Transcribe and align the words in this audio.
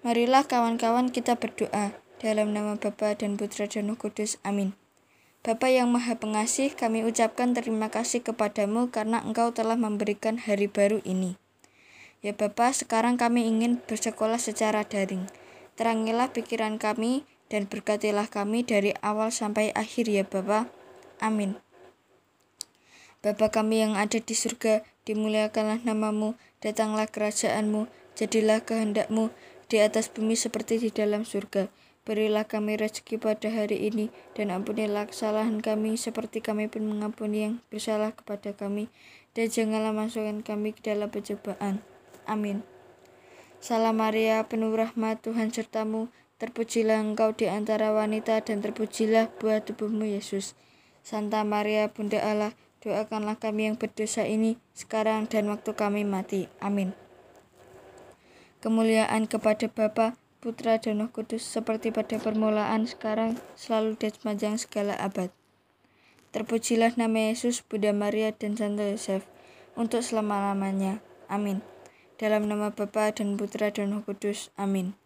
Marilah 0.00 0.48
kawan-kawan 0.48 1.12
kita 1.12 1.36
berdoa 1.36 1.92
dalam 2.24 2.56
nama 2.56 2.80
Bapa 2.80 3.12
dan 3.20 3.36
Putra 3.36 3.68
dan 3.68 3.92
Roh 3.92 4.00
Kudus. 4.00 4.40
Amin. 4.40 4.72
Bapa 5.44 5.68
yang 5.68 5.92
Maha 5.92 6.16
Pengasih, 6.16 6.72
kami 6.72 7.04
ucapkan 7.04 7.52
terima 7.52 7.92
kasih 7.92 8.24
kepadamu 8.24 8.88
karena 8.88 9.20
Engkau 9.20 9.52
telah 9.52 9.76
memberikan 9.76 10.40
hari 10.40 10.72
baru 10.72 11.04
ini. 11.04 11.36
Ya 12.24 12.32
Bapa, 12.32 12.72
sekarang 12.72 13.20
kami 13.20 13.44
ingin 13.44 13.76
bersekolah 13.84 14.40
secara 14.40 14.88
daring. 14.88 15.28
Terangilah 15.76 16.32
pikiran 16.32 16.80
kami 16.80 17.28
dan 17.52 17.68
berkatilah 17.68 18.32
kami 18.32 18.64
dari 18.64 18.96
awal 19.04 19.28
sampai 19.28 19.68
akhir 19.76 20.08
ya 20.08 20.24
Bapa. 20.24 20.72
Amin. 21.20 21.60
Bapa 23.20 23.52
kami 23.52 23.84
yang 23.84 24.00
ada 24.00 24.16
di 24.16 24.32
surga, 24.32 24.80
dimuliakanlah 25.04 25.84
namamu, 25.84 26.40
datanglah 26.64 27.04
kerajaanmu, 27.04 27.84
jadilah 28.16 28.64
kehendakmu 28.64 29.28
di 29.70 29.78
atas 29.78 30.10
bumi 30.10 30.34
seperti 30.34 30.82
di 30.82 30.90
dalam 30.90 31.22
surga. 31.22 31.70
Berilah 32.02 32.42
kami 32.42 32.74
rezeki 32.74 33.22
pada 33.22 33.46
hari 33.54 33.86
ini, 33.86 34.10
dan 34.34 34.50
ampunilah 34.50 35.06
kesalahan 35.06 35.62
kami 35.62 35.94
seperti 35.94 36.42
kami 36.42 36.66
pun 36.66 36.90
mengampuni 36.90 37.46
yang 37.46 37.54
bersalah 37.70 38.10
kepada 38.10 38.50
kami. 38.50 38.90
Dan 39.30 39.46
janganlah 39.46 39.94
masukkan 39.94 40.42
kami 40.42 40.74
ke 40.74 40.90
dalam 40.90 41.06
pencobaan. 41.06 41.86
Amin. 42.26 42.66
Salam 43.62 44.02
Maria, 44.02 44.42
penuh 44.50 44.74
rahmat 44.74 45.22
Tuhan 45.22 45.54
sertamu, 45.54 46.10
terpujilah 46.42 46.98
engkau 46.98 47.30
di 47.30 47.46
antara 47.46 47.94
wanita, 47.94 48.42
dan 48.42 48.58
terpujilah 48.64 49.30
buah 49.38 49.62
tubuhmu 49.62 50.08
Yesus. 50.08 50.58
Santa 51.06 51.46
Maria, 51.46 51.92
Bunda 51.94 52.18
Allah, 52.18 52.58
doakanlah 52.82 53.38
kami 53.38 53.70
yang 53.70 53.76
berdosa 53.78 54.26
ini, 54.26 54.58
sekarang 54.74 55.30
dan 55.30 55.46
waktu 55.52 55.76
kami 55.78 56.02
mati. 56.02 56.48
Amin. 56.58 57.09
Kemuliaan 58.60 59.24
kepada 59.24 59.72
Bapa, 59.72 60.20
Putra 60.44 60.76
dan 60.76 61.00
Roh 61.00 61.08
Kudus 61.08 61.40
seperti 61.40 61.88
pada 61.88 62.20
permulaan, 62.20 62.84
sekarang, 62.84 63.40
selalu 63.56 63.96
dan 63.96 64.12
sepanjang 64.12 64.54
segala 64.60 64.92
abad. 65.00 65.32
Terpujilah 66.36 66.92
nama 67.00 67.32
Yesus, 67.32 67.64
Bunda 67.64 67.96
Maria, 67.96 68.36
dan 68.36 68.60
Santo 68.60 68.84
Yosef, 68.84 69.24
untuk 69.80 70.04
selama-lamanya. 70.04 71.00
Amin. 71.32 71.64
Dalam 72.20 72.52
nama 72.52 72.68
Bapa 72.68 73.16
dan 73.16 73.40
Putra 73.40 73.72
dan 73.72 73.96
Roh 73.96 74.04
Kudus. 74.04 74.52
Amin. 74.60 74.99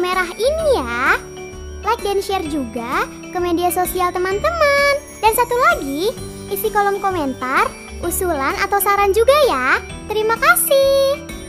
Merah 0.00 0.28
ini 0.34 0.66
ya. 0.74 1.20
Like 1.84 2.00
dan 2.00 2.20
share 2.24 2.44
juga 2.48 3.04
ke 3.30 3.38
media 3.40 3.68
sosial 3.68 4.10
teman-teman. 4.10 4.92
Dan 5.20 5.32
satu 5.36 5.56
lagi, 5.70 6.12
isi 6.48 6.72
kolom 6.72 6.98
komentar, 6.98 7.68
usulan 8.00 8.56
atau 8.64 8.80
saran 8.80 9.12
juga 9.12 9.36
ya. 9.48 9.78
Terima 10.08 10.36
kasih. 10.40 11.39